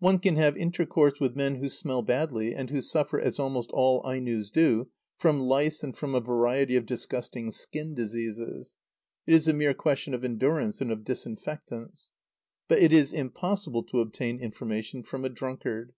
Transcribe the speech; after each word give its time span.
One 0.00 0.18
can 0.18 0.34
have 0.34 0.56
intercourse 0.56 1.20
with 1.20 1.36
men 1.36 1.60
who 1.60 1.68
smell 1.68 2.02
badly, 2.02 2.52
and 2.52 2.68
who 2.68 2.80
suffer, 2.80 3.20
as 3.20 3.38
almost 3.38 3.70
all 3.72 4.02
Ainos 4.04 4.50
do, 4.50 4.90
from 5.18 5.38
lice 5.38 5.84
and 5.84 5.96
from 5.96 6.16
a 6.16 6.20
variety 6.20 6.74
of 6.74 6.84
disgusting 6.84 7.52
skin 7.52 7.94
diseases. 7.94 8.74
It 9.24 9.34
is 9.34 9.46
a 9.46 9.52
mere 9.52 9.74
question 9.74 10.14
of 10.14 10.24
endurance 10.24 10.80
and 10.80 10.90
of 10.90 11.04
disinfectants. 11.04 12.10
But 12.66 12.80
it 12.80 12.92
is 12.92 13.12
impossible 13.12 13.84
to 13.84 14.00
obtain 14.00 14.40
information 14.40 15.04
from 15.04 15.24
a 15.24 15.28
drunkard. 15.28 15.92